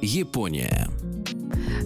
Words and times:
Япония. 0.00 0.88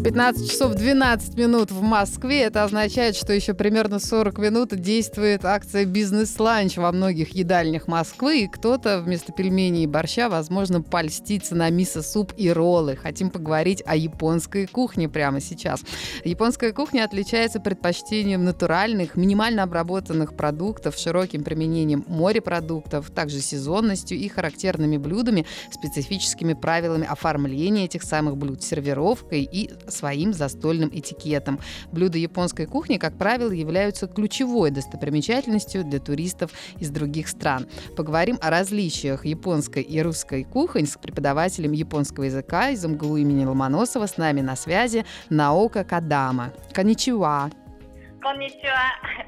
15 0.04 0.50
часов 0.50 0.74
12 0.74 1.36
минут 1.36 1.70
в 1.70 1.80
Москве. 1.80 2.42
Это 2.42 2.64
означает, 2.64 3.14
что 3.14 3.32
еще 3.32 3.54
примерно 3.54 4.00
40 4.00 4.38
минут 4.38 4.74
действует 4.74 5.44
акция 5.44 5.84
«Бизнес-ланч» 5.84 6.76
во 6.76 6.90
многих 6.90 7.36
едальнях 7.36 7.86
Москвы. 7.86 8.40
И 8.40 8.48
кто-то 8.48 9.00
вместо 9.00 9.32
пельменей 9.32 9.84
и 9.84 9.86
борща, 9.86 10.28
возможно, 10.28 10.82
польстится 10.82 11.54
на 11.54 11.70
мисо-суп 11.70 12.32
и 12.36 12.50
роллы. 12.50 12.96
Хотим 12.96 13.30
поговорить 13.30 13.82
о 13.86 13.94
японской 13.94 14.66
кухне 14.66 15.08
прямо 15.08 15.40
сейчас. 15.40 15.82
Японская 16.24 16.72
кухня 16.72 17.04
отличается 17.04 17.60
предпочтением 17.60 18.44
натуральных, 18.44 19.14
минимально 19.14 19.62
обработанных 19.62 20.36
продуктов, 20.36 20.96
широким 20.96 21.44
применением 21.44 22.04
морепродуктов, 22.08 23.10
также 23.10 23.40
сезонностью 23.40 24.18
и 24.18 24.28
характерными 24.28 24.96
блюдами, 24.96 25.46
специфическими 25.70 26.54
правилами 26.54 27.06
оформления 27.08 27.84
этих 27.84 28.02
самых 28.02 28.36
блюд, 28.36 28.62
сервировкой 28.62 29.42
и 29.42 29.61
своим 29.88 30.32
застольным 30.32 30.90
этикетом. 30.92 31.60
Блюда 31.90 32.18
японской 32.18 32.66
кухни, 32.66 32.98
как 32.98 33.16
правило, 33.18 33.50
являются 33.52 34.06
ключевой 34.06 34.70
достопримечательностью 34.70 35.84
для 35.84 35.98
туристов 35.98 36.50
из 36.78 36.90
других 36.90 37.28
стран. 37.28 37.66
Поговорим 37.96 38.38
о 38.40 38.50
различиях 38.50 39.24
японской 39.24 39.82
и 39.82 40.00
русской 40.02 40.44
кухонь 40.44 40.86
с 40.86 40.96
преподавателем 40.96 41.72
японского 41.72 42.24
языка 42.24 42.70
из 42.70 42.84
МГУ 42.84 43.16
имени 43.16 43.44
Ломоносова. 43.44 44.06
С 44.06 44.16
нами 44.16 44.40
на 44.40 44.56
связи 44.56 45.04
Наока 45.30 45.84
Кадама. 45.84 46.52
Конничуа. 46.72 47.50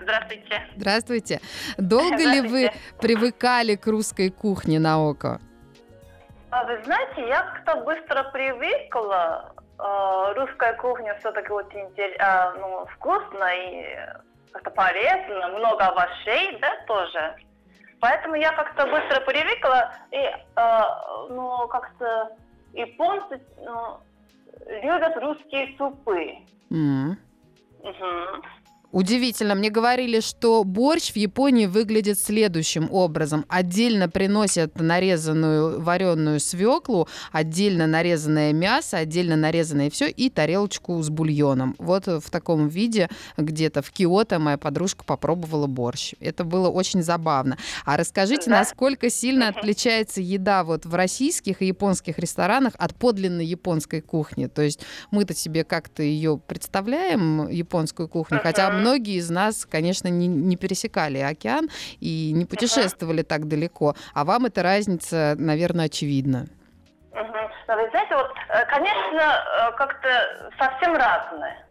Здравствуйте. 0.01 0.63
Здравствуйте. 0.77 1.41
Долго 1.79 2.17
Здравствуйте. 2.19 2.43
ли 2.43 2.49
вы 2.49 2.71
привыкали 3.01 3.75
к 3.75 3.87
русской 3.87 4.31
кухне, 4.31 4.79
Наоко? 4.79 5.41
А 6.51 6.65
Вы 6.65 6.81
знаете, 6.85 7.27
я 7.27 7.43
как-то 7.43 7.83
быстро 7.83 8.31
привыкла. 8.33 9.53
Э, 9.85 10.33
Русская 10.35 10.73
кухня 10.75 11.15
все-таки 11.19 11.53
очень 11.53 11.81
интер- 11.81 12.17
а, 12.19 12.53
ну, 12.55 12.87
вкусно 12.87 13.45
и 13.55 13.85
как-то 14.51 14.71
полезно, 14.71 15.49
много 15.49 15.85
овощей, 15.87 16.59
да, 16.59 16.71
тоже. 16.87 17.37
Поэтому 18.01 18.35
я 18.35 18.51
как-то 18.53 18.87
быстро 18.87 19.21
привыкла, 19.21 19.93
и, 20.11 20.17
э, 20.17 20.83
ну, 21.29 21.69
как-то 21.69 22.31
японцы 22.73 23.41
ну, 23.59 24.01
любят 24.67 25.17
русские 25.19 25.77
супы. 25.77 26.33
М. 26.71 27.19
Мгм. 27.83 28.43
Удивительно. 28.95 29.57
Мне 29.57 29.71
говорили, 29.71 30.21
что 30.21 30.63
борщ 30.63 31.11
в 31.11 31.17
Японии 31.17 31.67
выглядит 31.67 32.17
следующим 32.17 32.89
образом. 32.93 33.45
Отдельно 33.49 34.09
приносят 34.09 34.79
нарезанную 34.79 35.81
вареную 35.81 36.39
свеклу, 36.39 37.09
отдельно 37.33 37.89
нарезанное 37.89 38.53
мясо, 38.53 38.99
отдельно 38.99 39.35
нарезанное 39.35 39.91
все 39.91 40.09
и 40.09 40.31
тарелочку 40.31 41.03
с 41.03 41.11
бульоном. 41.11 41.75
Вот 41.79 42.07
в 42.07 42.31
таком 42.31 42.69
виде 42.69 43.09
где-то 43.37 43.83
в 43.83 43.91
Киото 43.91 44.39
моя 44.39 44.59
подружка 44.59 45.03
попробовала 45.03 45.67
борщ. 45.67 46.13
Это 46.21 46.45
было 46.45 46.69
очень 46.69 47.03
забавно. 47.03 47.59
А 47.85 47.97
расскажите, 47.97 48.49
Да. 48.49 48.61
насколько 48.61 49.11
сильно 49.11 49.49
отличается 49.49 50.21
еда 50.21 50.63
вот 50.63 50.87
в 50.87 50.95
российских 50.95 51.63
и 51.63 51.67
японских 51.67 52.21
ресторанах 52.21 52.75
от 52.79 52.95
подлинной 52.95 53.45
японской 53.45 54.03
кухни? 54.03 54.47
То 54.47 54.63
есть 54.63 54.83
мы-то 55.11 55.35
себе 55.35 55.65
как-то 55.65 56.05
ее 56.05 56.39
представляем, 56.47 57.49
японскую 57.49 58.09
кухню, 58.09 58.39
хотя. 58.41 58.84
Многие 58.85 59.17
из 59.17 59.31
нас, 59.31 59.65
конечно, 59.65 60.09
не, 60.09 60.27
не 60.27 60.57
пересекали 60.57 61.19
океан 61.19 61.69
и 62.01 62.33
не 62.35 62.45
путешествовали 62.45 63.23
так 63.23 63.49
далеко. 63.49 63.95
А 64.15 64.25
вам 64.25 64.47
эта 64.47 64.63
разница, 64.63 65.35
наверное, 65.39 65.87
очевидна. 65.87 66.47
Но 67.67 67.77
вы 67.77 67.89
знаете, 67.91 68.15
вот, 68.15 68.31
э, 68.49 68.67
конечно, 68.67 69.21
э, 69.21 69.73
как-то 69.77 70.53
совсем 70.59 70.95
разное. 70.97 71.67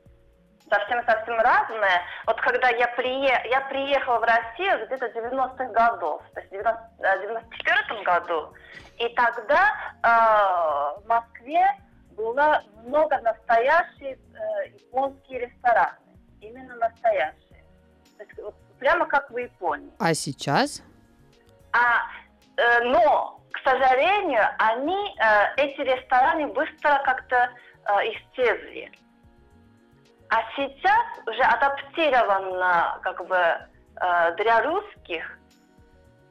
Совсем-совсем 0.70 1.38
разное. 1.40 2.02
Вот 2.26 2.42
когда 2.42 2.70
я, 2.70 2.88
прие... 2.96 3.40
я 3.52 3.62
приехала 3.70 4.20
в 4.20 4.24
Россию 4.24 4.88
где-то 4.88 5.06
90-х 5.08 5.66
годов, 5.66 6.24
то 6.34 6.40
есть 6.40 6.50
в 6.50 6.54
90... 6.54 6.82
э, 7.00 7.22
94 7.22 8.04
году, 8.04 8.54
и 8.98 9.08
тогда 9.10 9.70
э, 10.02 11.02
в 11.02 11.08
Москве 11.08 11.68
было 12.16 12.64
много 12.86 13.20
настоящих 13.20 14.18
э, 14.18 14.68
японских 14.74 15.42
ресторанов. 15.42 16.03
Настоящие. 16.94 17.64
То 18.18 18.24
есть 18.24 18.40
вот 18.42 18.56
прямо 18.80 19.06
как 19.06 19.30
в 19.32 19.38
Японии. 19.38 19.92
А 20.00 20.14
сейчас? 20.14 20.84
А, 21.72 22.04
э, 22.58 22.84
но, 22.86 23.40
к 23.52 23.60
сожалению, 23.64 24.44
они, 24.60 25.16
э, 25.20 25.56
эти 25.58 25.82
рестораны 25.82 26.48
быстро 26.48 27.02
как-то 27.06 27.50
э, 27.86 27.92
исчезли. 28.12 28.92
А 30.30 30.42
сейчас 30.56 31.06
уже 31.28 31.44
адаптировано 31.44 33.00
как 33.04 33.26
бы 33.28 33.38
э, 33.38 34.36
для 34.38 34.64
русских, 34.64 35.38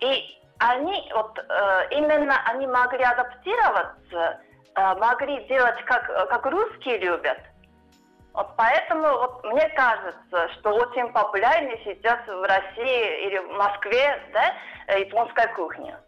и 0.00 0.38
они 0.58 1.10
вот 1.14 1.38
э, 1.38 1.88
именно 1.92 2.36
они 2.46 2.66
могли 2.66 3.02
адаптироваться, 3.02 4.40
э, 4.74 4.94
могли 4.96 5.44
делать 5.46 5.84
как 5.84 6.06
как 6.28 6.46
русские 6.46 6.98
любят. 6.98 7.38
Вот 8.34 8.48
поэтому 8.56 9.02
вот 9.02 9.44
мне 9.44 9.68
кажется, 9.70 10.48
что 10.54 10.70
очень 10.70 11.12
популярны 11.12 11.78
сейчас 11.84 12.18
в 12.26 12.42
России 12.42 13.26
или 13.26 13.38
в 13.38 13.58
Москве 13.58 14.22
да, 14.32 14.54
э, 14.86 15.00
японская 15.00 15.54
кухня. 15.54 16.00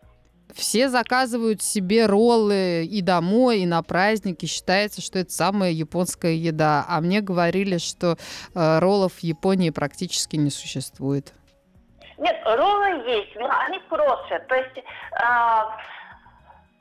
Все 0.54 0.88
заказывают 0.88 1.62
себе 1.62 2.06
роллы 2.06 2.84
и 2.84 3.02
домой, 3.02 3.60
и 3.60 3.66
на 3.66 3.82
праздники. 3.82 4.46
Считается, 4.46 5.02
что 5.02 5.18
это 5.18 5.32
самая 5.32 5.70
японская 5.70 6.32
еда. 6.32 6.84
А 6.88 7.00
мне 7.00 7.20
говорили, 7.20 7.78
что 7.78 8.16
э, 8.54 8.78
роллов 8.78 9.14
в 9.14 9.22
Японии 9.22 9.70
практически 9.70 10.36
не 10.36 10.50
существует. 10.50 11.32
Нет, 12.18 12.40
роллы 12.44 13.02
есть, 13.10 13.34
но 13.36 13.50
они 13.66 13.80
просят. 13.88 14.46
То 14.46 14.54
есть 14.54 14.84
а, 15.20 15.76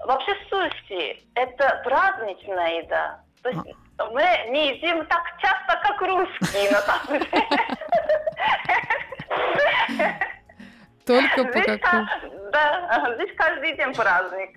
вообще 0.05 0.31
суши 0.49 1.19
это 1.33 1.81
праздничная 1.83 2.83
еда. 2.83 3.19
То 3.41 3.49
есть 3.49 3.75
мы 4.12 4.24
не 4.50 4.75
едим 4.75 5.06
так 5.06 5.24
часто, 5.40 5.80
как 5.84 6.02
русские, 6.02 6.72
на 6.72 6.81
самом 6.81 7.19
деле. 7.19 7.47
Только 11.06 11.44
по 11.46 11.59
какому... 11.62 11.80
ка- 12.08 12.19
Да, 12.52 13.16
здесь 13.16 13.36
каждый 13.36 13.75
день 13.75 13.94
праздник. 13.94 14.52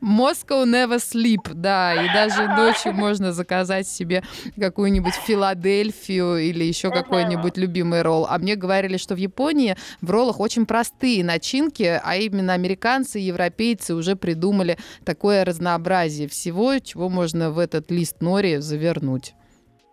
Moscow 0.00 0.64
never 0.64 0.98
sleep, 0.98 1.52
да, 1.52 1.94
и 1.94 2.12
даже 2.12 2.46
ночью 2.48 2.92
можно 2.92 3.32
заказать 3.32 3.88
себе 3.88 4.22
какую-нибудь 4.58 5.14
Филадельфию 5.14 6.38
или 6.38 6.64
еще 6.64 6.90
какой-нибудь 6.90 7.56
любимый 7.56 8.02
ролл. 8.02 8.26
А 8.28 8.38
мне 8.38 8.56
говорили, 8.56 8.96
что 8.96 9.14
в 9.14 9.18
Японии 9.18 9.76
в 10.00 10.10
роллах 10.10 10.40
очень 10.40 10.66
простые 10.66 11.24
начинки, 11.24 12.00
а 12.02 12.16
именно 12.16 12.52
американцы 12.52 13.20
и 13.20 13.24
европейцы 13.24 13.94
уже 13.94 14.16
придумали 14.16 14.78
такое 15.04 15.44
разнообразие 15.44 16.28
всего, 16.28 16.78
чего 16.78 17.08
можно 17.08 17.50
в 17.50 17.58
этот 17.58 17.90
лист 17.90 18.20
нори 18.20 18.58
завернуть. 18.58 19.34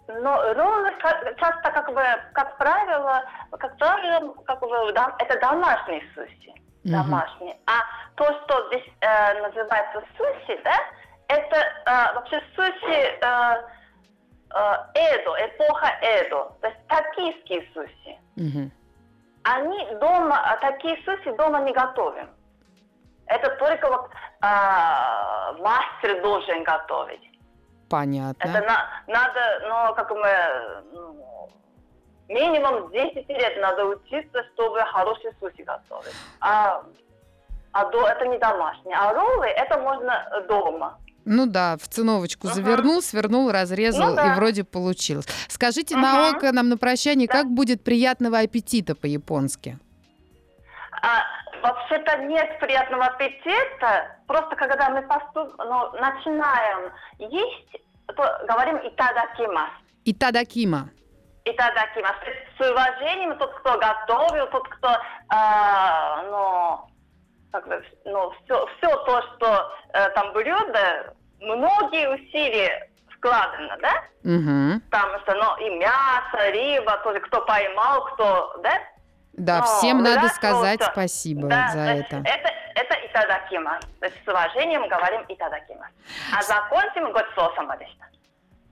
Но 0.07 0.53
роллы 0.53 0.89
ка- 1.01 1.33
часто, 1.39 1.71
как 1.71 1.88
бы, 1.88 2.01
как 2.33 2.57
правило, 2.57 3.24
как 3.51 3.77
правило, 3.77 4.33
как 4.45 4.59
бы, 4.59 4.67
это 5.19 5.39
домашние 5.39 6.01
суши. 6.13 6.51
Домашние. 6.83 7.57
А 7.67 7.81
то, 8.15 8.25
что 8.25 8.67
здесь 8.67 8.87
э, 9.01 9.41
называется 9.41 10.03
суши, 10.17 10.59
да, 10.63 10.75
это 11.27 11.55
э, 11.57 12.15
вообще 12.15 12.41
суши 12.55 13.19
э, 13.21 13.55
э, 14.53 14.75
Эдо, 14.95 15.35
эпоха 15.45 15.87
Эдо. 16.01 16.51
То 16.61 16.67
есть 16.67 16.87
токийские 16.87 17.67
суши. 17.73 18.17
Мгм. 18.35 18.71
Они 19.43 19.85
дома, 19.95 20.39
а 20.43 20.57
такие 20.57 20.97
суши 21.03 21.35
дома 21.35 21.59
не 21.61 21.73
готовим. 21.73 22.29
Это 23.27 23.49
только 23.57 23.87
вот 23.87 24.09
а, 24.41 25.53
мастер 25.53 26.21
должен 26.21 26.63
готовить. 26.63 27.21
Понятно. 27.89 28.43
Это 28.43 28.61
на- 28.67 29.03
надо, 29.07 29.39
ну, 29.67 29.95
как 29.95 30.11
мы, 30.11 30.83
ну, 30.91 31.49
минимум 32.31 32.91
10 32.91 33.29
лет 33.29 33.61
надо 33.61 33.85
учиться, 33.85 34.43
чтобы 34.53 34.79
хороший 34.91 35.31
суши 35.39 35.63
готовить. 35.63 36.13
А, 36.39 36.83
а 37.71 37.85
до, 37.85 38.07
это 38.07 38.27
не 38.27 38.37
домашнее. 38.37 38.95
А 38.97 39.13
роллы 39.13 39.47
это 39.47 39.79
можно 39.79 40.43
дома. 40.47 40.97
Ну 41.23 41.45
да, 41.45 41.77
в 41.77 41.87
циновочку 41.87 42.47
uh 42.47 42.51
завернул, 42.51 43.01
свернул, 43.01 43.51
разрезал, 43.51 44.09
ну, 44.09 44.15
да. 44.15 44.33
и 44.33 44.35
вроде 44.35 44.63
получилось. 44.63 45.27
Скажите 45.47 45.95
uh 45.95 45.99
на 45.99 46.29
око 46.29 46.51
нам 46.51 46.69
на 46.69 46.77
прощание, 46.77 47.27
да. 47.27 47.33
как 47.33 47.47
будет 47.47 47.83
приятного 47.83 48.39
аппетита 48.39 48.95
по-японски? 48.95 49.77
А, 51.03 51.23
вообще-то 51.61 52.17
нет 52.23 52.59
приятного 52.59 53.05
аппетита. 53.05 54.17
Просто 54.25 54.55
когда 54.55 54.89
мы 54.89 55.01
поступ... 55.03 55.55
ну, 55.59 55.91
начинаем 55.93 56.91
есть, 57.19 57.81
то 58.07 58.45
говорим 58.47 58.77
итадакимас. 58.77 59.69
Итадакима. 60.05 60.89
Итадакимас. 61.45 62.15
С 62.57 62.69
уважением 62.69 63.38
тот, 63.38 63.53
кто 63.55 63.77
готовил, 63.77 64.47
тот, 64.47 64.67
кто, 64.67 64.89
э, 64.89 66.29
ну, 66.29 66.88
как 67.51 67.67
бы, 67.67 67.83
ну, 68.05 68.31
все, 68.43 68.67
все 68.77 68.95
то, 69.05 69.21
что 69.21 69.71
э, 69.93 70.09
там 70.11 70.33
блюдо, 70.33 71.13
многие 71.39 72.09
усилия 72.09 72.89
вкладано, 73.17 73.77
да? 73.81 74.03
Угу. 74.23 74.81
Там 74.91 75.19
что, 75.21 75.33
ну, 75.33 75.57
и 75.65 75.75
мясо, 75.77 76.51
рыба, 76.51 76.97
тоже 77.03 77.19
кто 77.21 77.41
поймал, 77.41 78.05
кто, 78.13 78.59
да? 78.63 78.73
Да, 79.33 79.59
Но, 79.59 79.65
всем 79.65 80.03
надо 80.03 80.27
сказать 80.29 80.81
что, 80.81 80.91
спасибо 80.91 81.47
да, 81.47 81.69
за 81.69 81.79
это. 81.79 82.17
Это, 82.25 82.53
это 82.75 82.95
итадакима. 83.07 83.79
То 83.99 84.05
есть 84.05 84.17
с 84.23 84.27
уважением 84.27 84.88
говорим 84.88 85.23
итадакима. 85.27 85.88
А 86.38 86.41
закончим 86.43 87.11
год 87.13 87.25
соусом 87.33 87.67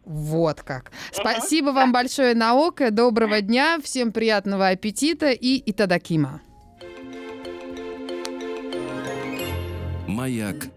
вот 0.09 0.63
как. 0.63 0.91
Спасибо 1.11 1.69
вам 1.69 1.91
большое, 1.91 2.33
Наока. 2.33 2.89
Доброго 2.89 3.41
дня, 3.41 3.77
всем 3.83 4.11
приятного 4.11 4.69
аппетита 4.69 5.29
и 5.29 5.61
итадакима. 5.69 6.41
Маяк 10.07 10.69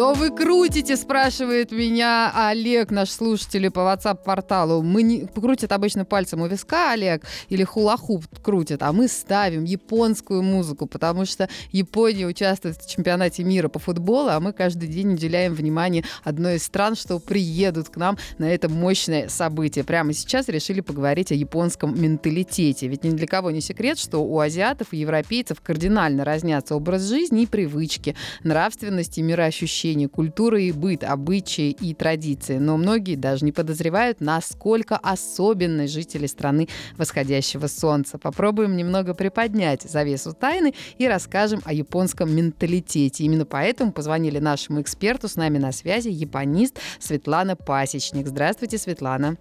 что 0.00 0.14
вы 0.14 0.30
крутите, 0.30 0.96
спрашивает 0.96 1.72
меня 1.72 2.32
Олег, 2.34 2.90
наш 2.90 3.10
слушатель 3.10 3.70
по 3.70 3.80
WhatsApp-порталу. 3.80 4.82
Мы 4.82 5.02
не 5.02 5.26
крутят 5.26 5.72
обычно 5.72 6.04
пальцем 6.06 6.40
у 6.40 6.46
виска, 6.46 6.92
Олег, 6.92 7.24
или 7.48 7.64
хулахуп 7.64 8.24
крутят, 8.42 8.82
а 8.82 8.92
мы 8.92 9.08
ставим 9.08 9.64
японскую 9.64 10.42
музыку, 10.42 10.86
потому 10.86 11.26
что 11.26 11.48
Япония 11.70 12.26
участвует 12.26 12.76
в 12.76 12.88
чемпионате 12.88 13.44
мира 13.44 13.68
по 13.68 13.78
футболу, 13.78 14.30
а 14.30 14.40
мы 14.40 14.52
каждый 14.52 14.88
день 14.88 15.14
уделяем 15.14 15.54
внимание 15.54 16.04
одной 16.24 16.56
из 16.56 16.64
стран, 16.64 16.96
что 16.96 17.18
приедут 17.18 17.90
к 17.90 17.96
нам 17.96 18.16
на 18.38 18.44
это 18.44 18.68
мощное 18.68 19.28
событие. 19.28 19.84
Прямо 19.84 20.12
сейчас 20.12 20.48
решили 20.48 20.80
поговорить 20.80 21.30
о 21.32 21.34
японском 21.34 22.00
менталитете. 22.00 22.88
Ведь 22.88 23.04
ни 23.04 23.10
для 23.10 23.26
кого 23.26 23.50
не 23.50 23.60
секрет, 23.60 23.98
что 23.98 24.18
у 24.18 24.38
азиатов 24.38 24.88
и 24.92 24.96
европейцев 24.96 25.60
кардинально 25.60 26.24
разнятся 26.24 26.74
образ 26.74 27.02
жизни 27.02 27.42
и 27.42 27.46
привычки, 27.46 28.16
нравственность 28.44 29.09
и 29.18 29.22
мироощущение 29.22 29.60
ощущения 29.60 30.08
культуры 30.08 30.64
и 30.64 30.72
быт, 30.72 31.04
обычаи 31.04 31.70
и 31.70 31.94
традиции. 31.94 32.58
Но 32.58 32.76
многие 32.76 33.16
даже 33.16 33.44
не 33.44 33.52
подозревают, 33.52 34.20
насколько 34.20 34.96
особенны 34.96 35.86
жители 35.86 36.26
страны 36.26 36.68
восходящего 36.96 37.66
солнца. 37.66 38.18
Попробуем 38.18 38.76
немного 38.76 39.14
приподнять 39.14 39.82
завесу 39.82 40.32
тайны 40.32 40.74
и 40.98 41.06
расскажем 41.06 41.60
о 41.64 41.72
японском 41.72 42.34
менталитете. 42.34 43.24
Именно 43.24 43.44
поэтому 43.44 43.92
позвонили 43.92 44.38
нашему 44.38 44.80
эксперту, 44.80 45.28
с 45.28 45.36
нами 45.36 45.58
на 45.58 45.72
связи 45.72 46.08
японист 46.08 46.78
Светлана 46.98 47.56
Пасечник. 47.56 48.26
Здравствуйте, 48.26 48.78
Светлана. 48.78 49.36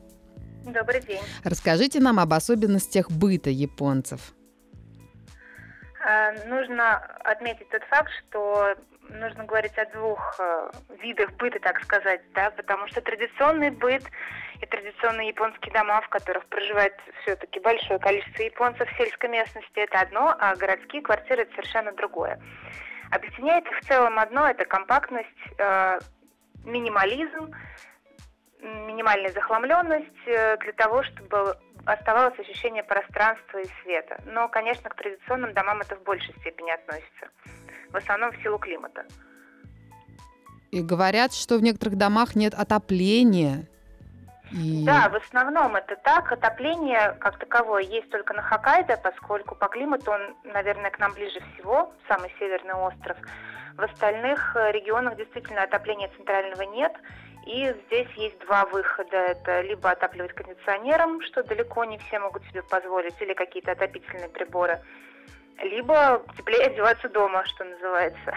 Добрый 0.66 1.02
день. 1.02 1.20
Расскажите 1.44 2.00
нам 2.00 2.20
об 2.20 2.34
особенностях 2.34 3.10
быта 3.10 3.50
японцев. 3.50 4.34
А, 6.02 6.32
нужно 6.46 6.98
отметить 7.26 7.70
тот 7.70 7.84
факт, 7.86 8.12
что 8.28 8.76
нужно 9.10 9.44
говорить 9.44 9.78
о 9.78 9.86
двух 9.88 10.36
э, 10.40 10.72
видах 11.02 11.32
быта, 11.34 11.60
так 11.60 11.82
сказать, 11.82 12.22
да, 12.34 12.52
потому 12.52 12.88
что 12.88 13.02
традиционный 13.02 13.72
быт 13.72 14.04
и 14.62 14.66
традиционные 14.66 15.30
японские 15.30 15.74
дома, 15.74 16.02
в 16.02 16.10
которых 16.10 16.46
проживает 16.46 16.94
все-таки 17.22 17.60
большое 17.60 18.00
количество 18.00 18.44
японцев 18.44 18.88
в 18.90 18.98
сельской 18.98 19.30
местности, 19.30 19.80
это 19.80 20.00
одно, 20.00 20.36
а 20.40 20.56
городские 20.56 21.02
квартиры 21.02 21.42
это 21.42 21.52
совершенно 21.52 21.92
другое. 21.94 22.40
Объединяет 23.12 23.66
их 23.66 23.80
в 23.80 23.88
целом 23.88 24.20
одно, 24.20 24.48
это 24.48 24.66
компактность, 24.66 25.28
э, 25.58 26.00
минимализм, 26.64 27.52
минимальная 28.62 29.32
захламленность 29.32 30.28
э, 30.28 30.58
для 30.58 30.74
того, 30.74 31.04
чтобы 31.04 31.58
оставалось 31.92 32.38
ощущение 32.40 32.84
пространства 32.84 33.60
и 33.60 33.68
света. 33.84 34.22
Но, 34.26 34.48
конечно, 34.48 34.90
к 34.90 34.96
традиционным 34.96 35.54
домам 35.54 35.82
это 35.82 35.96
в 35.96 36.04
большей 36.04 36.34
степени 36.40 36.72
относится 36.72 37.30
в 37.92 37.98
основном 37.98 38.32
в 38.32 38.42
силу 38.42 38.58
климата. 38.58 39.06
И 40.72 40.82
говорят, 40.82 41.34
что 41.34 41.58
в 41.58 41.64
некоторых 41.64 41.98
домах 41.98 42.36
нет 42.36 42.54
отопления. 42.54 43.66
И... 44.52 44.84
Да, 44.86 45.10
в 45.10 45.16
основном 45.16 45.76
это 45.76 45.96
так. 45.96 46.32
Отопление 46.32 47.16
как 47.20 47.38
таковое 47.38 47.84
есть 47.84 48.10
только 48.10 48.34
на 48.34 48.42
Хоккайдо, 48.42 48.98
поскольку 48.98 49.56
по 49.56 49.68
климату 49.68 50.12
он, 50.12 50.36
наверное, 50.44 50.92
к 50.92 51.00
нам 51.00 51.14
ближе 51.14 51.40
всего, 51.54 51.94
самый 52.08 52.32
северный 52.40 52.74
остров. 52.74 53.18
В 53.76 53.82
остальных 53.82 54.56
э, 54.56 54.72
регионах 54.72 55.16
действительно 55.16 55.64
отопления 55.64 56.10
центрального 56.18 56.64
нет. 56.64 56.94
И 57.50 57.76
здесь 57.88 58.08
есть 58.16 58.38
два 58.46 58.66
выхода. 58.66 59.18
Это 59.18 59.62
либо 59.62 59.90
отапливать 59.90 60.34
кондиционером, 60.34 61.20
что 61.24 61.42
далеко 61.42 61.84
не 61.84 61.98
все 61.98 62.20
могут 62.20 62.44
себе 62.44 62.62
позволить, 62.62 63.20
или 63.22 63.34
какие-то 63.34 63.72
отопительные 63.72 64.30
приборы– 64.30 64.80
либо 65.64 66.24
теплее 66.38 66.68
одеваться 66.68 67.10
дома, 67.10 67.44
что 67.46 67.64
называется. 67.64 68.34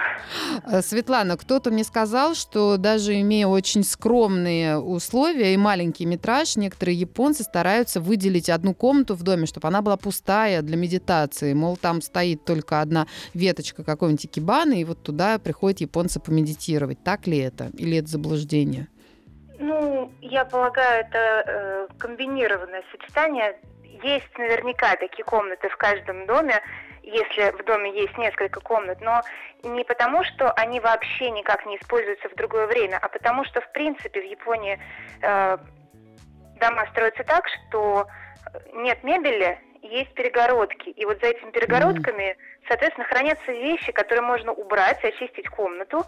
Э, 0.66 0.82
Светлана, 0.82 1.36
кто-то 1.36 1.70
мне 1.70 1.84
сказал, 1.84 2.34
что 2.34 2.76
даже 2.76 3.20
имея 3.20 3.46
очень 3.46 3.84
скромные 3.84 4.78
условия 4.78 5.54
и 5.54 5.56
маленький 5.56 6.06
метраж, 6.06 6.56
некоторые 6.56 6.98
японцы 6.98 7.44
стараются 7.44 8.00
выделить 8.00 8.50
одну 8.50 8.74
комнату 8.74 9.14
в 9.14 9.22
доме, 9.22 9.46
чтобы 9.46 9.68
она 9.68 9.82
была 9.82 9.96
пустая 9.96 10.62
для 10.62 10.76
медитации. 10.76 11.52
Мол, 11.54 11.76
там 11.76 12.02
стоит 12.02 12.44
только 12.44 12.80
одна 12.80 13.06
веточка 13.34 13.84
какой-нибудь 13.84 14.30
кибаны, 14.30 14.80
и 14.80 14.84
вот 14.84 15.02
туда 15.02 15.38
приходят 15.38 15.80
японцы 15.80 16.20
помедитировать. 16.20 17.02
Так 17.04 17.26
ли 17.26 17.38
это? 17.38 17.70
Или 17.76 17.98
это 17.98 18.08
заблуждение? 18.08 18.88
Ну, 19.62 20.10
я 20.20 20.44
полагаю, 20.44 21.06
это 21.06 21.44
э, 21.46 21.86
комбинированное 21.98 22.82
сочетание. 22.90 23.56
Есть 24.02 24.36
наверняка 24.36 24.96
такие 24.96 25.24
комнаты 25.24 25.68
в 25.68 25.76
каждом 25.76 26.26
доме, 26.26 26.60
если 27.04 27.52
в 27.52 27.64
доме 27.64 27.94
есть 27.94 28.18
несколько 28.18 28.58
комнат, 28.58 29.00
но 29.00 29.22
не 29.62 29.84
потому, 29.84 30.24
что 30.24 30.50
они 30.50 30.80
вообще 30.80 31.30
никак 31.30 31.64
не 31.64 31.76
используются 31.76 32.28
в 32.28 32.34
другое 32.34 32.66
время, 32.66 32.98
а 33.00 33.08
потому 33.08 33.44
что, 33.44 33.60
в 33.60 33.70
принципе, 33.70 34.20
в 34.20 34.24
Японии 34.24 34.80
э, 35.22 35.58
дома 36.58 36.86
строятся 36.90 37.22
так, 37.22 37.46
что 37.46 38.08
нет 38.72 39.04
мебели, 39.04 39.60
есть 39.82 40.12
перегородки. 40.14 40.88
И 40.88 41.04
вот 41.04 41.20
за 41.20 41.28
этими 41.28 41.52
перегородками, 41.52 42.36
соответственно, 42.66 43.06
хранятся 43.06 43.52
вещи, 43.52 43.92
которые 43.92 44.22
можно 44.22 44.50
убрать, 44.50 45.04
очистить 45.04 45.48
комнату, 45.48 46.04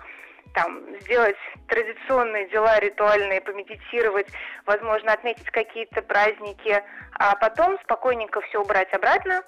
там, 0.55 0.83
сделать 1.01 1.37
традиционные 1.69 2.49
дела 2.49 2.79
ритуальные, 2.81 3.41
помедитировать, 3.41 4.29
возможно, 4.67 5.13
отметить 5.13 5.51
какие-то 5.51 6.01
праздники, 6.03 6.83
а 7.13 7.37
потом 7.37 7.79
спокойненько 7.85 8.41
все 8.43 8.61
убрать 8.61 8.93
обратно, 8.93 9.43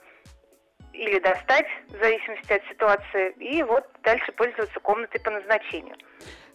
или 0.93 1.19
достать, 1.21 1.67
в 1.89 1.99
зависимости 2.03 2.53
от 2.53 2.63
ситуации, 2.71 3.35
и 3.39 3.63
вот 3.63 3.85
дальше 4.03 4.33
пользоваться 4.33 4.81
комнатой 4.81 5.21
по 5.21 5.31
назначению. 5.31 5.95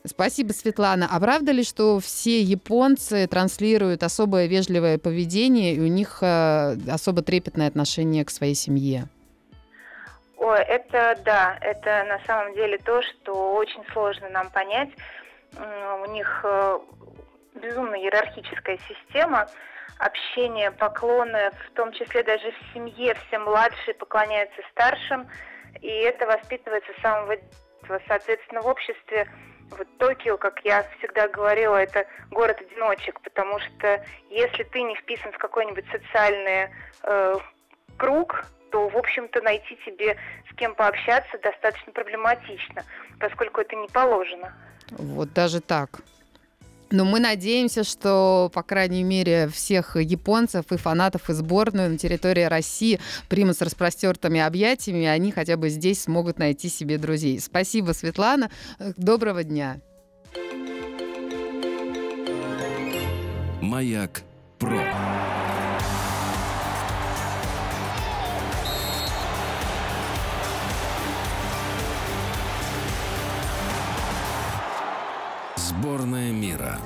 Спасибо, 0.03 0.51
Светлана. 0.51 1.08
А 1.12 1.20
правда 1.20 1.51
ли, 1.51 1.63
что 1.63 2.00
все 2.00 2.41
японцы 2.41 3.27
транслируют 3.27 4.01
особое 4.01 4.48
вежливое 4.48 4.98
поведение, 4.98 5.75
и 5.75 5.79
у 5.79 5.88
них 5.88 6.20
э, 6.22 6.75
особо 6.89 7.22
трепетное 7.22 7.67
отношение 7.67 8.25
к 8.25 8.31
своей 8.31 8.55
семье? 8.55 9.08
Ой, 10.41 10.60
это 10.63 11.15
да, 11.24 11.55
это 11.62 12.03
на 12.05 12.17
самом 12.25 12.55
деле 12.55 12.79
то, 12.79 13.00
что 13.03 13.53
очень 13.53 13.86
сложно 13.93 14.27
нам 14.29 14.50
понять. 14.50 14.89
У 15.55 16.10
них 16.10 16.41
э, 16.43 16.79
безумно 17.53 17.93
иерархическая 17.93 18.79
система, 18.89 19.48
общение, 20.00 20.71
поклоны, 20.71 21.51
в 21.67 21.75
том 21.75 21.91
числе 21.91 22.24
даже 22.24 22.51
в 22.51 22.74
семье 22.74 23.13
все 23.13 23.38
младшие 23.38 23.93
поклоняются 23.93 24.63
старшим, 24.71 25.27
и 25.79 25.88
это 25.88 26.25
воспитывается 26.25 26.91
с 26.98 27.01
самого 27.03 27.36
детства. 27.36 28.01
Соответственно, 28.07 28.62
в 28.62 28.67
обществе 28.67 29.27
вот 29.69 29.88
Токио, 30.00 30.38
как 30.38 30.65
я 30.65 30.88
всегда 30.98 31.27
говорила, 31.27 31.75
это 31.75 32.07
город-одиночек, 32.31 33.21
потому 33.21 33.60
что 33.60 34.03
если 34.31 34.63
ты 34.63 34.81
не 34.81 34.95
вписан 34.95 35.31
в 35.33 35.38
какой-нибудь 35.38 35.86
социальный 35.91 36.71
э, 37.03 37.36
круг, 37.98 38.43
то, 38.71 38.89
в 38.89 38.97
общем-то, 38.97 39.41
найти 39.41 39.77
тебе 39.85 40.17
с 40.51 40.55
кем 40.55 40.73
пообщаться 40.75 41.37
достаточно 41.43 41.91
проблематично, 41.91 42.83
поскольку 43.19 43.61
это 43.61 43.75
не 43.75 43.87
положено. 43.87 44.53
Вот 44.91 45.33
даже 45.33 45.61
так. 45.61 46.01
Но 46.91 47.05
мы 47.05 47.21
надеемся, 47.21 47.85
что, 47.85 48.51
по 48.53 48.63
крайней 48.63 49.03
мере, 49.03 49.47
всех 49.47 49.95
японцев 49.95 50.65
и 50.71 50.77
фанатов 50.77 51.29
и 51.29 51.33
сборную 51.33 51.89
на 51.89 51.97
территории 51.97 52.43
России 52.43 52.99
примут 53.29 53.57
с 53.57 53.61
распростертыми 53.61 54.41
объятиями, 54.41 55.03
и 55.03 55.05
они 55.05 55.31
хотя 55.31 55.55
бы 55.55 55.69
здесь 55.69 56.03
смогут 56.03 56.37
найти 56.37 56.67
себе 56.67 56.97
друзей. 56.97 57.39
Спасибо, 57.39 57.93
Светлана. 57.93 58.51
Доброго 58.97 59.43
дня. 59.43 59.77
Маяк 63.61 64.23
про. 64.59 64.83
Сборная 75.81 76.31
мира. 76.31 76.79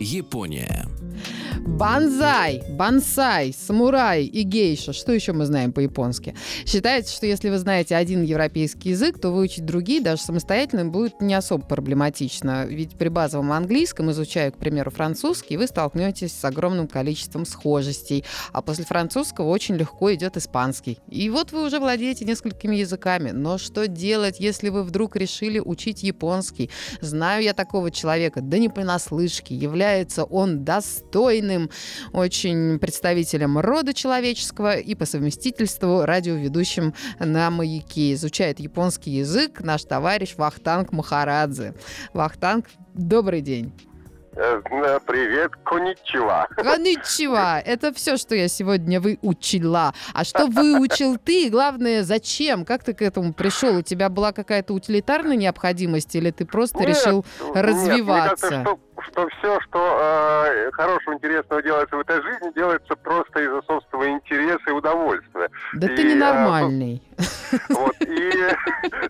Япония. 0.00 0.93
Банзай, 1.66 2.62
бонсай, 2.70 3.52
самурай 3.52 4.24
и 4.24 4.42
гейша. 4.42 4.92
Что 4.92 5.12
еще 5.12 5.32
мы 5.32 5.44
знаем 5.44 5.72
по-японски? 5.72 6.36
Считается, 6.64 7.12
что 7.12 7.26
если 7.26 7.50
вы 7.50 7.58
знаете 7.58 7.96
один 7.96 8.22
европейский 8.22 8.90
язык, 8.90 9.20
то 9.20 9.30
выучить 9.30 9.64
другие 9.64 10.00
даже 10.00 10.22
самостоятельно 10.22 10.84
будет 10.84 11.20
не 11.20 11.34
особо 11.34 11.66
проблематично. 11.66 12.64
Ведь 12.66 12.96
при 12.96 13.08
базовом 13.08 13.50
английском, 13.52 14.10
изучая, 14.12 14.52
к 14.52 14.56
примеру, 14.56 14.90
французский, 14.90 15.56
вы 15.56 15.66
столкнетесь 15.66 16.32
с 16.32 16.44
огромным 16.44 16.86
количеством 16.86 17.44
схожестей. 17.44 18.24
А 18.52 18.62
после 18.62 18.84
французского 18.84 19.48
очень 19.48 19.74
легко 19.74 20.14
идет 20.14 20.36
испанский. 20.36 20.98
И 21.10 21.28
вот 21.30 21.50
вы 21.52 21.66
уже 21.66 21.80
владеете 21.80 22.24
несколькими 22.24 22.76
языками. 22.76 23.30
Но 23.30 23.58
что 23.58 23.88
делать, 23.88 24.38
если 24.38 24.68
вы 24.68 24.84
вдруг 24.84 25.16
решили 25.16 25.58
учить 25.58 26.02
японский? 26.04 26.70
Знаю 27.00 27.42
я 27.42 27.52
такого 27.52 27.90
человека, 27.90 28.40
да 28.40 28.58
не 28.58 28.68
понаслышке. 28.68 29.56
Является 29.56 30.24
он 30.24 30.64
достойным 30.64 31.33
известным 31.40 31.70
очень 32.12 32.78
представителем 32.78 33.58
рода 33.58 33.94
человеческого 33.94 34.76
и 34.76 34.94
по 34.94 35.06
совместительству 35.06 36.04
радиоведущим 36.04 36.94
на 37.18 37.50
«Маяке». 37.50 38.12
Изучает 38.14 38.60
японский 38.60 39.10
язык 39.10 39.60
наш 39.60 39.84
товарищ 39.84 40.34
Вахтанг 40.36 40.92
Махарадзе. 40.92 41.74
Вахтанг, 42.12 42.66
добрый 42.94 43.40
день. 43.40 43.72
Э, 44.36 44.60
привет, 45.06 45.52
коничева. 45.64 46.48
Коничева. 46.56 47.60
Это 47.60 47.92
все, 47.92 48.16
что 48.16 48.34
я 48.34 48.48
сегодня 48.48 49.00
выучила. 49.00 49.94
А 50.12 50.24
что 50.24 50.46
выучил 50.46 51.18
ты? 51.18 51.46
И 51.46 51.50
главное, 51.50 52.02
зачем? 52.02 52.64
Как 52.64 52.82
ты 52.82 52.94
к 52.94 53.02
этому 53.02 53.32
пришел? 53.32 53.76
У 53.76 53.82
тебя 53.82 54.08
была 54.08 54.32
какая-то 54.32 54.74
утилитарная 54.74 55.36
необходимость 55.36 56.14
или 56.16 56.30
ты 56.30 56.46
просто 56.46 56.80
нет, 56.80 56.88
решил 56.88 57.24
развиваться? 57.54 57.94
Нет, 57.94 58.04
мне 58.04 58.28
кажется, 58.28 58.60
что 58.62 58.78
что 59.10 59.28
все, 59.38 59.60
что 59.60 59.98
э, 60.00 60.70
хорошего, 60.72 61.14
интересного 61.14 61.62
делается 61.62 61.96
в 61.96 62.00
этой 62.00 62.22
жизни, 62.22 62.52
делается 62.54 62.96
просто 62.96 63.40
из-за 63.40 63.62
собственного 63.62 64.10
интереса 64.10 64.62
и 64.68 64.72
удовольствия. 64.72 65.50
Да 65.74 65.86
и, 65.86 65.96
ты 65.96 66.04
ненормальный. 66.04 67.02
Э, 67.52 67.56
вот, 67.70 67.94
и, 68.00 68.32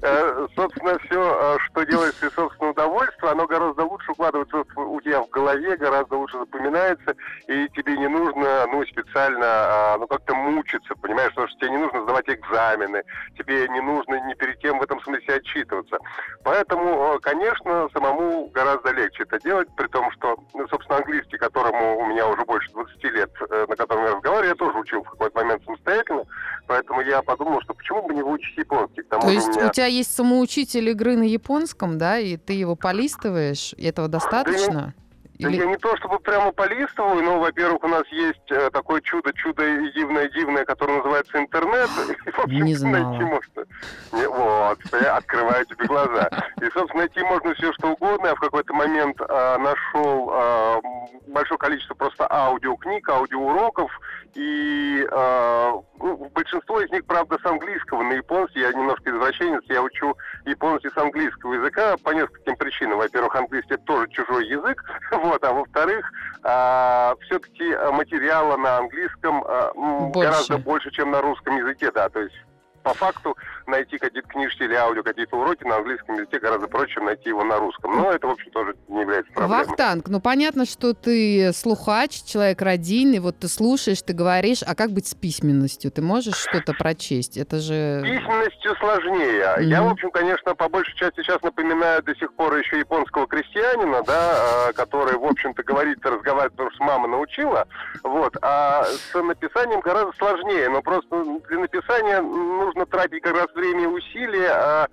э, 0.02 0.46
собственно, 0.54 0.98
все, 1.00 1.56
э, 1.56 1.56
что 1.66 1.84
делается 1.84 2.26
из 2.26 2.32
собственного 2.32 2.72
удовольствия, 2.72 3.30
оно 3.30 3.46
гораздо 3.46 3.84
лучше 3.84 4.12
укладывается 4.12 4.64
у 4.76 5.00
тебя 5.00 5.22
в 5.22 5.23
голове, 5.34 5.76
гораздо 5.76 6.16
лучше 6.16 6.38
запоминается, 6.38 7.14
и 7.48 7.68
тебе 7.70 7.98
не 7.98 8.08
нужно, 8.08 8.66
ну, 8.70 8.84
специально, 8.86 9.44
э, 9.44 9.96
ну, 9.98 10.06
как-то 10.06 10.34
мучиться, 10.34 10.94
понимаешь, 10.94 11.30
потому 11.30 11.48
что 11.48 11.58
тебе 11.58 11.70
не 11.70 11.78
нужно 11.78 12.02
сдавать 12.02 12.28
экзамены, 12.28 13.02
тебе 13.36 13.68
не 13.68 13.80
нужно 13.80 14.20
ни 14.26 14.34
перед 14.34 14.58
кем 14.58 14.78
в 14.78 14.82
этом 14.82 15.00
смысле 15.02 15.34
отчитываться. 15.34 15.98
Поэтому, 16.44 17.16
э, 17.16 17.18
конечно, 17.20 17.88
самому 17.92 18.46
гораздо 18.54 18.92
легче 18.92 19.24
это 19.24 19.38
делать, 19.40 19.68
при 19.76 19.88
том, 19.88 20.10
что, 20.12 20.36
ну, 20.54 20.66
собственно, 20.68 20.98
английский, 20.98 21.36
которому 21.36 21.98
у 21.98 22.06
меня 22.06 22.26
уже 22.28 22.44
больше 22.44 22.70
20 22.72 23.04
лет, 23.04 23.30
э, 23.50 23.66
на 23.68 23.76
котором 23.76 24.04
я 24.04 24.14
разговариваю, 24.14 24.48
я 24.50 24.54
тоже 24.54 24.78
учил 24.78 25.02
в 25.02 25.10
какой-то 25.10 25.40
момент 25.40 25.64
самостоятельно, 25.64 26.24
поэтому 26.66 27.00
я 27.00 27.22
подумал, 27.22 27.60
что 27.62 27.74
почему 27.74 28.06
бы 28.06 28.14
не 28.14 28.22
выучить 28.22 28.56
японский. 28.56 29.02
К 29.02 29.08
тому 29.08 29.22
То 29.22 29.30
есть 29.30 29.48
у, 29.48 29.52
меня... 29.52 29.68
у 29.68 29.72
тебя 29.72 29.86
есть 29.86 30.14
самоучитель 30.14 30.88
игры 30.90 31.16
на 31.16 31.24
японском, 31.24 31.98
да, 31.98 32.18
и 32.18 32.36
ты 32.36 32.52
его 32.52 32.76
полистываешь, 32.76 33.74
и 33.76 33.86
этого 33.86 34.08
достаточно? 34.08 34.94
Да, 34.96 35.03
или... 35.38 35.56
Я 35.56 35.66
не 35.66 35.76
то 35.76 35.96
чтобы 35.96 36.18
прямо 36.20 36.52
полистываю, 36.52 37.22
но, 37.22 37.40
во-первых, 37.40 37.82
у 37.82 37.88
нас 37.88 38.06
есть 38.08 38.50
э, 38.50 38.70
такое 38.70 39.00
чудо, 39.00 39.32
чудо 39.34 39.64
дивное-дивное, 39.92 40.64
которое 40.64 40.98
называется 40.98 41.38
интернет. 41.38 41.90
И, 42.26 42.30
в 42.30 42.38
общем, 42.38 42.64
не 42.64 42.74
знала. 42.74 43.10
найти 43.10 43.24
можно. 43.24 43.64
Не, 44.12 44.28
вот, 44.28 44.78
я 44.92 45.16
открываю 45.16 45.66
тебе 45.66 45.86
глаза. 45.86 46.28
И, 46.60 46.64
собственно, 46.70 47.00
найти 47.00 47.20
можно 47.22 47.54
все, 47.54 47.72
что 47.72 47.92
угодно. 47.92 48.28
Я 48.28 48.34
в 48.36 48.40
какой-то 48.40 48.72
момент 48.74 49.20
э, 49.20 49.58
нашел 49.58 50.30
э, 50.32 50.80
большое 51.28 51.58
количество 51.58 51.94
просто 51.94 52.30
аудиокниг, 52.30 53.08
аудиоуроков, 53.08 53.90
и 54.34 55.06
э, 55.10 55.72
ну, 56.00 56.30
большинство 56.34 56.80
из 56.80 56.90
них, 56.90 57.04
правда, 57.06 57.38
с 57.40 57.46
английского 57.46 58.02
на 58.02 58.14
японский. 58.14 58.60
Я 58.60 58.72
немножко 58.72 59.10
извращенец, 59.10 59.62
я 59.68 59.82
учу 59.82 60.16
японский 60.44 60.90
с 60.90 60.96
английского 60.96 61.54
языка 61.54 61.96
по 62.02 62.10
нескольким 62.10 62.56
причинам. 62.56 62.98
Во-первых, 62.98 63.34
английский 63.36 63.74
это 63.74 63.84
тоже 63.84 64.08
чужой 64.08 64.46
язык, 64.48 64.82
вот, 65.24 65.44
а 65.44 65.52
во-вторых, 65.52 66.10
э, 66.42 67.14
все-таки 67.24 67.64
материала 67.92 68.56
на 68.56 68.78
английском 68.78 69.44
э, 69.44 69.72
больше. 69.74 70.20
гораздо 70.20 70.58
больше, 70.58 70.90
чем 70.90 71.10
на 71.10 71.20
русском 71.20 71.56
языке, 71.56 71.90
да, 71.90 72.08
то 72.08 72.20
есть 72.20 72.34
по 72.82 72.92
факту 72.94 73.36
найти 73.66 73.98
какие-то 73.98 74.28
книжки 74.28 74.62
или 74.62 74.74
аудио, 74.74 75.02
какие-то 75.02 75.36
уроки 75.36 75.64
на 75.64 75.76
английском 75.76 76.16
языке 76.16 76.38
гораздо 76.38 76.68
проще, 76.68 76.94
чем 76.94 77.06
найти 77.06 77.28
его 77.28 77.44
на 77.44 77.58
русском. 77.58 77.96
Но 77.96 78.10
это, 78.10 78.26
в 78.26 78.30
общем, 78.30 78.50
тоже 78.50 78.74
не 78.88 79.00
является 79.00 79.32
проблемой. 79.32 79.66
Вахтанг, 79.66 80.08
ну 80.08 80.20
понятно, 80.20 80.64
что 80.64 80.94
ты 80.94 81.52
слухач, 81.52 82.22
человек 82.24 82.62
родийный, 82.62 83.18
вот 83.18 83.38
ты 83.38 83.48
слушаешь, 83.48 84.02
ты 84.02 84.12
говоришь, 84.12 84.62
а 84.66 84.74
как 84.74 84.90
быть 84.90 85.06
с 85.06 85.14
письменностью? 85.14 85.90
Ты 85.90 86.02
можешь 86.02 86.36
что-то 86.36 86.72
прочесть? 86.74 87.36
Это 87.36 87.58
же... 87.58 88.02
Письменностью 88.02 88.74
сложнее. 88.76 89.56
Mm-hmm. 89.58 89.64
Я, 89.64 89.82
в 89.82 89.88
общем, 89.88 90.10
конечно, 90.10 90.54
по 90.54 90.68
большей 90.68 90.94
части 90.96 91.22
сейчас 91.22 91.42
напоминаю 91.42 92.02
до 92.02 92.14
сих 92.16 92.32
пор 92.34 92.56
еще 92.56 92.78
японского 92.78 93.26
крестьянина, 93.26 94.02
да, 94.04 94.68
а, 94.68 94.72
который, 94.72 95.16
в 95.16 95.24
общем-то, 95.24 95.62
говорит, 95.62 96.04
разговаривает, 96.04 96.52
потому 96.52 96.70
что 96.70 96.84
мама 96.84 97.08
научила, 97.08 97.66
вот, 98.02 98.36
а 98.42 98.84
с 98.84 99.14
написанием 99.14 99.80
гораздо 99.80 100.12
сложнее, 100.18 100.68
но 100.68 100.82
просто 100.82 101.24
для 101.48 101.58
написания 101.58 102.20
нужно 102.20 102.86
тратить 102.86 103.22
как 103.22 103.34
раз 103.34 103.46
время 103.54 103.84
и 103.84 103.86
усилия, 103.86 104.50
а 104.50 104.88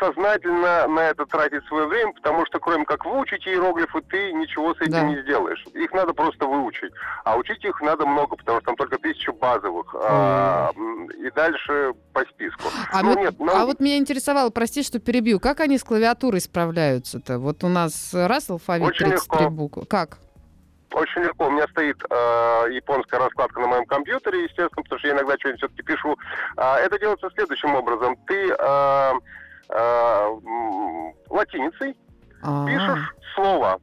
сознательно 0.00 0.86
на 0.86 1.00
это 1.00 1.26
тратить 1.26 1.64
свое 1.66 1.86
время, 1.86 2.12
потому 2.12 2.46
что 2.46 2.58
кроме 2.58 2.84
как 2.84 3.04
выучить 3.04 3.46
иероглифы, 3.46 4.00
ты 4.02 4.32
ничего 4.32 4.74
с 4.74 4.80
этим 4.80 4.92
да. 4.92 5.02
не 5.02 5.20
сделаешь. 5.22 5.62
Их 5.74 5.92
надо 5.92 6.14
просто 6.14 6.46
выучить. 6.46 6.92
А 7.24 7.36
учить 7.36 7.64
их 7.64 7.80
надо 7.80 8.06
много, 8.06 8.36
потому 8.36 8.58
что 8.58 8.66
там 8.66 8.76
только 8.76 8.98
тысяча 8.98 9.32
базовых. 9.32 9.94
Mm. 9.94 10.00
А, 10.02 10.70
и 11.18 11.30
дальше 11.32 11.92
по 12.12 12.22
списку. 12.22 12.64
А, 12.90 13.02
ну, 13.02 13.10
вот, 13.10 13.18
нет, 13.18 13.34
но... 13.38 13.52
а 13.54 13.66
вот 13.66 13.80
меня 13.80 13.98
интересовало, 13.98 14.50
прости, 14.50 14.82
что 14.82 14.98
перебью, 14.98 15.40
как 15.40 15.60
они 15.60 15.78
с 15.78 15.84
клавиатурой 15.84 16.40
справляются-то? 16.40 17.38
Вот 17.38 17.64
у 17.64 17.68
нас 17.68 18.14
раз 18.14 18.48
алфавит 18.48 18.86
Очень 18.86 19.10
33 19.10 19.38
легко. 19.40 19.50
буквы. 19.50 19.86
Как? 19.86 20.18
Очень 20.94 21.22
легко. 21.22 21.48
У 21.48 21.50
меня 21.50 21.66
стоит 21.68 22.00
э, 22.08 22.66
японская 22.70 23.18
раскладка 23.18 23.60
на 23.60 23.66
моем 23.66 23.84
компьютере, 23.86 24.44
естественно, 24.44 24.82
потому 24.82 24.98
что 25.00 25.08
я 25.08 25.14
иногда 25.14 25.34
что-нибудь 25.38 25.58
все-таки 25.58 25.82
пишу. 25.82 26.16
Э, 26.56 26.76
это 26.76 26.98
делается 27.00 27.28
следующим 27.34 27.74
образом. 27.74 28.16
Ты 28.28 28.48
э, 28.48 29.12
э, 29.70 30.28
латиницей 31.30 31.96
А-а-а. 32.42 32.66
пишешь 32.66 33.14
слово, 33.34 33.80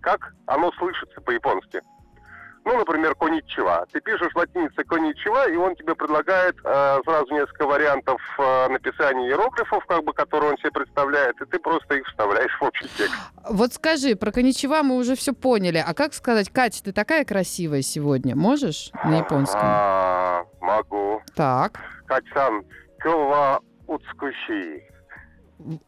как 0.00 0.32
оно 0.46 0.72
слышится 0.72 1.20
по-японски. 1.20 1.82
Ну, 2.64 2.76
например, 2.76 3.14
коничева. 3.14 3.86
Ты 3.92 4.00
пишешь 4.00 4.34
латиницей 4.34 4.84
коничева, 4.84 5.48
и 5.48 5.56
он 5.56 5.74
тебе 5.76 5.94
предлагает 5.94 6.56
э, 6.64 6.98
сразу 7.04 7.32
несколько 7.32 7.66
вариантов 7.66 8.20
э, 8.38 8.68
написания 8.68 9.28
иероглифов, 9.28 9.84
как 9.86 10.04
бы, 10.04 10.12
которые 10.12 10.52
он 10.52 10.58
себе 10.58 10.72
представляет, 10.72 11.40
и 11.40 11.44
ты 11.46 11.58
просто 11.58 11.94
их 11.94 12.06
вставляешь 12.06 12.56
в 12.60 12.62
общий 12.62 12.88
текст. 12.96 13.14
Вот 13.48 13.72
скажи, 13.72 14.16
про 14.16 14.32
коничева 14.32 14.82
мы 14.82 14.96
уже 14.96 15.14
все 15.16 15.32
поняли. 15.32 15.82
А 15.84 15.94
как 15.94 16.14
сказать, 16.14 16.50
Катя, 16.50 16.84
ты 16.84 16.92
такая 16.92 17.24
красивая 17.24 17.82
сегодня? 17.82 18.36
Можешь 18.36 18.90
на 19.04 19.18
японском? 19.18 19.60
А, 19.62 20.44
могу. 20.60 21.22
Так. 21.34 21.80
Катя-сан, 22.06 22.64
кёва 22.98 23.60
уцкуши. 23.86 24.82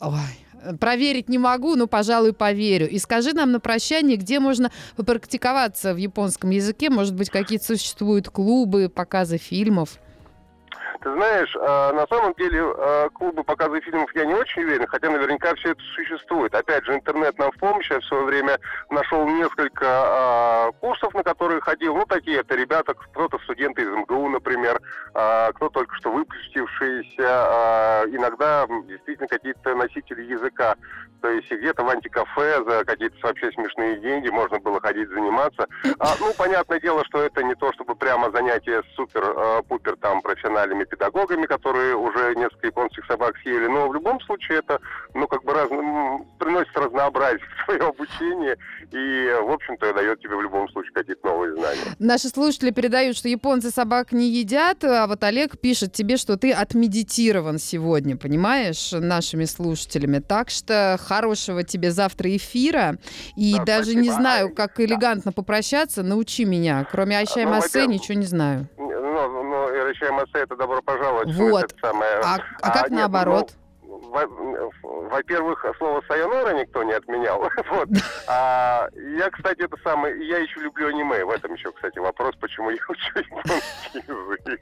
Ой, 0.01 0.77
проверить 0.79 1.29
не 1.29 1.39
могу, 1.39 1.77
но, 1.77 1.87
пожалуй, 1.87 2.33
поверю. 2.33 2.89
И 2.89 2.99
скажи 2.99 3.33
нам 3.33 3.53
на 3.53 3.61
прощание, 3.61 4.17
где 4.17 4.41
можно 4.41 4.71
попрактиковаться 4.97 5.95
в 5.95 5.97
японском 5.97 6.51
языке? 6.51 6.91
Может 6.91 7.15
быть, 7.15 7.31
какие-то 7.31 7.65
существуют 7.65 8.29
клубы, 8.29 8.89
показы 8.89 9.39
фильмов? 9.39 9.99
Ты 11.01 11.13
знаешь, 11.13 11.55
э, 11.55 11.93
на 11.93 12.07
самом 12.09 12.35
деле 12.35 12.63
э, 12.63 13.09
клубы 13.15 13.45
показа 13.45 13.81
фильмов 13.81 14.11
я 14.15 14.25
не 14.25 14.35
очень 14.35 14.63
уверен, 14.65 14.87
хотя 14.87 15.11
наверняка 15.11 15.55
все 15.55 15.71
это 15.71 15.81
существует. 15.95 16.55
Опять 16.55 16.85
же, 16.85 16.95
интернет 16.95 17.39
нам 17.39 17.53
в 17.53 17.57
помощь. 17.59 17.91
Я 17.91 18.01
в 18.01 18.05
свое 18.05 18.25
время 18.25 18.59
нашел 18.91 19.27
несколько 19.27 19.87
э, 19.87 20.73
курсов, 20.81 21.15
на 21.15 21.23
которые 21.23 21.61
ходил. 21.61 21.95
Ну, 21.97 22.05
такие 22.07 22.41
это 22.41 22.55
ребята, 22.55 22.95
кто-то 22.95 23.39
студенты 23.45 23.83
из 23.83 23.89
МГУ, 23.89 24.29
например, 24.29 24.81
кто 25.13 25.69
только 25.71 25.95
что 25.97 26.11
выпустившиеся, 26.11 28.07
иногда 28.09 28.67
действительно 28.87 29.29
какие-то 29.29 29.75
носители 29.75 30.23
языка. 30.23 30.77
То 31.21 31.29
есть 31.29 31.51
где-то 31.51 31.85
в 31.85 31.89
антикафе 31.89 32.63
за 32.65 32.85
какие-то 32.85 33.17
вообще 33.23 33.51
смешные 33.53 33.97
деньги 33.99 34.29
можно 34.29 34.59
было 34.59 34.81
ходить 34.81 35.09
заниматься. 35.11 35.67
А, 35.99 36.15
ну, 36.19 36.33
понятное 36.37 36.81
дело, 36.81 37.05
что 37.05 37.23
это 37.23 37.43
не 37.43 37.55
то, 37.55 37.73
чтобы 37.73 37.95
прямо 37.95 38.31
занятие 38.31 38.83
супер-пупер 38.97 39.97
там 39.97 40.23
профессиональными 40.23 40.80
педагогами, 40.85 41.47
которые 41.47 41.95
уже 41.97 42.35
несколько 42.37 42.67
японских 42.69 43.05
собак 43.07 43.35
съели, 43.43 43.67
но 43.67 43.89
в 43.89 43.95
любом 43.95 44.21
случае 44.23 44.59
это, 44.59 44.81
ну, 45.15 45.27
как 45.27 45.45
бы 45.45 45.53
раз, 45.53 45.69
приносит 46.39 46.77
разнообразие 46.77 47.41
в 47.41 47.65
свое 47.65 47.81
обучение 47.81 48.57
и, 48.93 49.33
в 49.43 49.51
общем-то, 49.53 49.93
дает 49.95 50.21
тебе 50.21 50.37
в 50.37 50.43
любом 50.43 50.69
случае 50.71 50.93
какие-то 50.93 51.27
новые 51.27 51.55
знания. 51.55 51.95
Наши 51.99 52.29
слушатели 52.29 52.71
передают, 52.71 53.17
что 53.17 53.29
японцы 53.29 53.71
собак 53.71 54.13
не 54.13 54.29
едят, 54.29 54.83
а 54.85 55.07
вот 55.07 55.23
Олег 55.25 55.59
пишет 55.59 55.93
тебе, 55.93 56.17
что 56.17 56.37
ты 56.37 56.53
отмедитирован 56.53 57.59
сегодня, 57.59 58.17
понимаешь, 58.17 58.93
нашими 58.93 59.45
слушателями. 59.45 60.19
Так 60.21 60.51
что 60.51 60.99
хорошего 61.01 61.63
тебе 61.63 61.91
завтра 61.91 62.35
эфира. 62.37 62.97
И 63.37 63.55
Да, 63.59 63.65
даже 63.65 63.93
спасибо. 63.93 64.03
не 64.03 64.11
знаю, 64.11 64.49
А, 64.53 64.55
как 64.55 64.75
да. 64.77 64.85
элегантно 64.85 65.33
попрощаться, 65.33 66.03
научи 66.03 66.45
меня. 66.45 66.87
Кроме 66.91 67.19
Айшай 67.19 67.45
Ну, 67.45 67.51
Массе 67.51 67.81
во-первых, 67.81 67.95
ничего 68.01 68.19
не 68.19 68.27
знаю. 68.27 68.69
Ну, 69.91 70.07
ну, 70.07 70.11
Ирачай 70.11 70.11
Массе, 70.11 70.39
это 70.45 70.57
добро 70.57 70.83
пожаловать. 70.83 71.35
Вот. 71.35 71.75
Самое... 71.81 72.13
А, 72.23 72.39
а 72.63 72.71
как 72.71 72.91
нет, 72.91 73.01
наоборот? 73.01 73.53
ну, 73.83 73.99
во- 74.11 75.09
Во-первых, 75.11 75.65
слово 75.79 76.03
«сайонара» 76.09 76.55
никто 76.59 76.83
не 76.83 76.93
отменял. 76.93 77.41
Вот. 77.71 77.89
А 78.29 78.89
я, 79.19 79.31
кстати, 79.31 79.63
это 79.63 79.77
самое... 79.83 80.15
Я 80.29 80.39
еще 80.39 80.61
люблю 80.61 80.89
аниме. 80.89 81.25
В 81.25 81.31
этом 81.31 81.55
еще, 81.55 81.71
кстати, 81.73 81.99
вопрос, 81.99 82.35
почему 82.41 82.71
я 82.71 82.77
учу 82.89 83.19
японский 83.19 83.99
язык. 83.99 84.61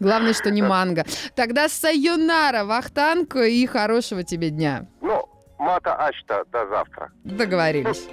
Главное, 0.00 0.32
что 0.32 0.50
не 0.50 0.62
манго. 0.62 1.04
Тогда 1.34 1.68
сайонара, 1.68 2.64
Вахтанг, 2.64 3.36
и 3.36 3.66
хорошего 3.66 4.22
тебе 4.24 4.50
дня. 4.50 4.86
Ну, 5.00 5.28
мата 5.58 5.94
ачта, 5.96 6.44
до 6.52 6.66
завтра. 6.68 7.10
Договорились. 7.24 8.08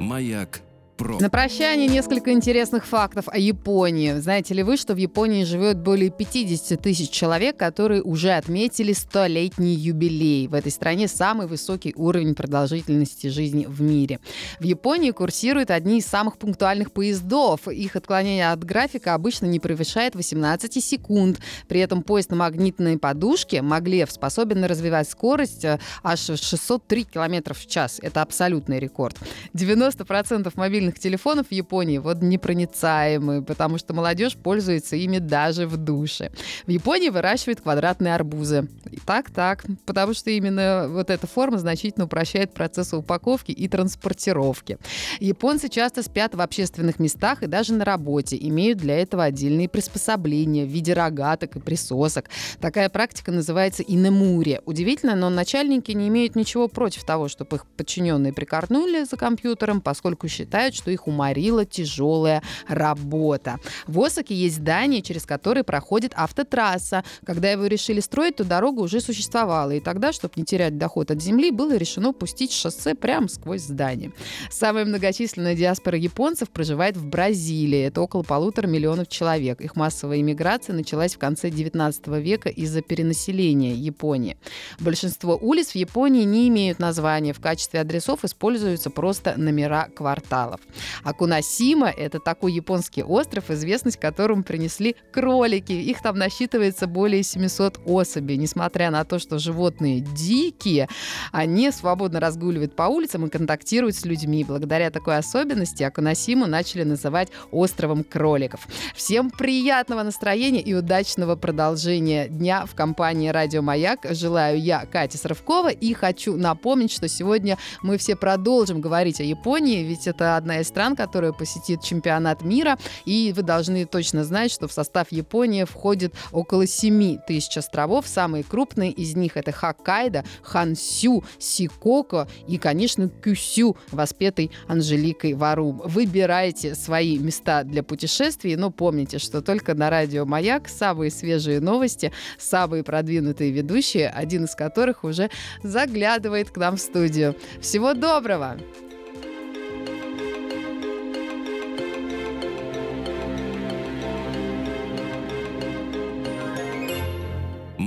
Маяк 0.00 0.60
про. 0.96 1.18
На 1.18 1.30
прощание 1.30 1.88
несколько 1.88 2.32
интересных 2.32 2.86
фактов 2.86 3.26
о 3.28 3.38
Японии. 3.38 4.14
Знаете 4.14 4.54
ли 4.54 4.62
вы, 4.62 4.76
что 4.76 4.94
в 4.94 4.96
Японии 4.96 5.44
живет 5.44 5.78
более 5.78 6.10
50 6.10 6.80
тысяч 6.80 7.10
человек, 7.10 7.56
которые 7.56 8.02
уже 8.02 8.30
отметили 8.32 8.94
100-летний 8.94 9.74
юбилей. 9.74 10.46
В 10.48 10.54
этой 10.54 10.72
стране 10.72 11.08
самый 11.08 11.46
высокий 11.46 11.94
уровень 11.96 12.34
продолжительности 12.34 13.26
жизни 13.26 13.66
в 13.66 13.82
мире. 13.82 14.20
В 14.60 14.64
Японии 14.64 15.10
курсируют 15.10 15.70
одни 15.70 15.98
из 15.98 16.06
самых 16.06 16.38
пунктуальных 16.38 16.92
поездов. 16.92 17.68
Их 17.68 17.96
отклонение 17.96 18.50
от 18.50 18.64
графика 18.64 19.14
обычно 19.14 19.46
не 19.46 19.60
превышает 19.60 20.14
18 20.14 20.82
секунд. 20.82 21.40
При 21.68 21.80
этом 21.80 22.02
поезд 22.02 22.30
на 22.30 22.36
магнитной 22.36 22.98
подушке 22.98 23.62
Маглев 23.62 24.10
способен 24.10 24.64
развивать 24.64 25.08
скорость 25.08 25.64
э, 25.64 25.78
аж 26.02 26.20
603 26.20 27.04
км 27.04 27.54
в 27.54 27.66
час. 27.66 27.98
Это 28.02 28.22
абсолютный 28.22 28.78
рекорд. 28.78 29.16
90% 29.54 30.52
мобильных 30.54 30.83
телефонов 30.92 31.48
в 31.48 31.52
Японии 31.52 31.98
вот 31.98 32.22
непроницаемые, 32.22 33.42
потому 33.42 33.78
что 33.78 33.94
молодежь 33.94 34.36
пользуется 34.36 34.96
ими 34.96 35.18
даже 35.18 35.66
в 35.66 35.76
душе. 35.76 36.30
В 36.66 36.70
Японии 36.70 37.08
выращивают 37.08 37.60
квадратные 37.60 38.14
арбузы. 38.14 38.68
И 38.90 38.98
так, 38.98 39.30
так, 39.30 39.64
потому 39.86 40.14
что 40.14 40.30
именно 40.30 40.86
вот 40.88 41.10
эта 41.10 41.26
форма 41.26 41.58
значительно 41.58 42.04
упрощает 42.04 42.52
процесс 42.54 42.92
упаковки 42.92 43.52
и 43.52 43.68
транспортировки. 43.68 44.78
Японцы 45.20 45.68
часто 45.68 46.02
спят 46.02 46.34
в 46.34 46.40
общественных 46.40 46.98
местах 46.98 47.42
и 47.42 47.46
даже 47.46 47.74
на 47.74 47.84
работе, 47.84 48.36
имеют 48.40 48.78
для 48.78 48.98
этого 48.98 49.24
отдельные 49.24 49.68
приспособления 49.68 50.64
в 50.64 50.68
виде 50.68 50.92
рогаток 50.92 51.56
и 51.56 51.60
присосок. 51.60 52.28
Такая 52.60 52.88
практика 52.88 53.32
называется 53.32 53.82
инемури. 53.82 54.60
Удивительно, 54.66 55.14
но 55.14 55.30
начальники 55.30 55.92
не 55.92 56.08
имеют 56.08 56.36
ничего 56.36 56.68
против 56.68 57.04
того, 57.04 57.28
чтобы 57.28 57.56
их 57.56 57.66
подчиненные 57.66 58.32
прикорнули 58.32 59.04
за 59.04 59.16
компьютером, 59.16 59.80
поскольку 59.80 60.28
считают, 60.28 60.73
что 60.74 60.90
их 60.90 61.06
уморила 61.06 61.64
тяжелая 61.64 62.42
работа. 62.68 63.58
В 63.86 64.00
Осаке 64.00 64.34
есть 64.34 64.56
здание, 64.56 65.02
через 65.02 65.24
которое 65.24 65.64
проходит 65.64 66.12
автотрасса. 66.14 67.04
Когда 67.24 67.50
его 67.50 67.66
решили 67.66 68.00
строить, 68.00 68.36
то 68.36 68.44
дорога 68.44 68.80
уже 68.80 69.00
существовала. 69.00 69.70
И 69.72 69.80
тогда, 69.80 70.12
чтобы 70.12 70.34
не 70.36 70.44
терять 70.44 70.78
доход 70.78 71.10
от 71.10 71.22
земли, 71.22 71.50
было 71.50 71.76
решено 71.76 72.12
пустить 72.12 72.52
шоссе 72.52 72.94
прямо 72.94 73.28
сквозь 73.28 73.62
здание. 73.62 74.12
Самая 74.50 74.84
многочисленная 74.84 75.54
диаспора 75.54 75.98
японцев 75.98 76.50
проживает 76.50 76.96
в 76.96 77.06
Бразилии. 77.06 77.80
Это 77.80 78.00
около 78.00 78.22
полутора 78.22 78.66
миллионов 78.66 79.08
человек. 79.08 79.60
Их 79.60 79.76
массовая 79.76 80.20
иммиграция 80.20 80.74
началась 80.74 81.14
в 81.14 81.18
конце 81.18 81.50
19 81.50 82.06
века 82.18 82.48
из-за 82.48 82.82
перенаселения 82.82 83.74
Японии. 83.74 84.36
Большинство 84.80 85.38
улиц 85.40 85.70
в 85.70 85.76
Японии 85.76 86.24
не 86.24 86.48
имеют 86.48 86.78
названия. 86.78 87.32
В 87.32 87.40
качестве 87.40 87.80
адресов 87.80 88.24
используются 88.24 88.90
просто 88.90 89.34
номера 89.36 89.88
кварталов. 89.94 90.60
Акунасима– 91.02 91.90
это 91.96 92.18
такой 92.20 92.52
японский 92.52 93.02
остров, 93.02 93.50
известность 93.50 93.98
которому 93.98 94.42
принесли 94.42 94.96
кролики. 95.12 95.72
Их 95.72 96.02
там 96.02 96.16
насчитывается 96.18 96.86
более 96.86 97.22
700 97.22 97.80
особей. 97.86 98.36
Несмотря 98.36 98.90
на 98.90 99.04
то, 99.04 99.18
что 99.18 99.38
животные 99.38 100.00
дикие, 100.00 100.88
они 101.32 101.70
свободно 101.70 102.20
разгуливают 102.20 102.76
по 102.76 102.84
улицам 102.84 103.26
и 103.26 103.30
контактируют 103.30 103.96
с 103.96 104.04
людьми. 104.04 104.44
Благодаря 104.44 104.90
такой 104.90 105.16
особенности 105.16 105.82
Акунасиму 105.82 106.46
начали 106.46 106.82
называть 106.84 107.28
островом 107.50 108.04
кроликов. 108.04 108.66
Всем 108.94 109.30
приятного 109.30 110.02
настроения 110.02 110.60
и 110.60 110.74
удачного 110.74 111.36
продолжения 111.36 112.28
дня 112.28 112.66
в 112.66 112.74
компании 112.74 113.28
«Радио 113.28 113.62
Маяк». 113.62 114.06
Желаю 114.10 114.60
я, 114.60 114.86
Катя 114.86 115.18
Срывкова, 115.18 115.68
и 115.68 115.94
хочу 115.94 116.36
напомнить, 116.36 116.92
что 116.92 117.08
сегодня 117.08 117.58
мы 117.82 117.98
все 117.98 118.16
продолжим 118.16 118.80
говорить 118.80 119.20
о 119.20 119.24
Японии, 119.24 119.82
ведь 119.82 120.06
это 120.06 120.36
одна 120.54 120.60
из 120.60 120.68
стран, 120.68 120.94
которая 120.94 121.32
посетит 121.32 121.82
чемпионат 121.82 122.42
мира, 122.42 122.78
и 123.04 123.32
вы 123.34 123.42
должны 123.42 123.86
точно 123.86 124.24
знать, 124.24 124.52
что 124.52 124.68
в 124.68 124.72
состав 124.72 125.10
Японии 125.10 125.64
входит 125.64 126.14
около 126.30 126.66
7 126.66 127.18
тысяч 127.26 127.56
островов. 127.56 128.06
Самые 128.06 128.44
крупные 128.44 128.92
из 128.92 129.16
них 129.16 129.36
это 129.36 129.50
Хоккайдо, 129.50 130.24
Хансю, 130.42 131.24
Сикоко 131.38 132.28
и, 132.46 132.58
конечно, 132.58 133.08
Кюсю, 133.08 133.76
воспетый 133.90 134.52
Анжеликой 134.68 135.34
Варум. 135.34 135.82
Выбирайте 135.84 136.74
свои 136.74 137.18
места 137.18 137.64
для 137.64 137.82
путешествий, 137.82 138.54
но 138.56 138.70
помните, 138.70 139.18
что 139.18 139.42
только 139.42 139.74
на 139.74 139.90
радио 139.90 140.24
«Маяк» 140.24 140.68
самые 140.68 141.10
свежие 141.10 141.60
новости, 141.60 142.12
самые 142.38 142.84
продвинутые 142.84 143.50
ведущие, 143.50 144.08
один 144.08 144.44
из 144.44 144.54
которых 144.54 145.02
уже 145.04 145.30
заглядывает 145.62 146.50
к 146.50 146.56
нам 146.56 146.76
в 146.76 146.80
студию. 146.80 147.34
Всего 147.60 147.94
доброго! 147.94 148.56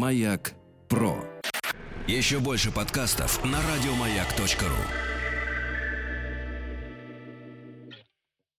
Маяк 0.07 0.53
про. 0.87 1.17
Еще 2.07 2.39
больше 2.39 2.71
подкастов 2.71 3.43
на 3.43 3.57
радиомаяк.ру. 3.57 5.16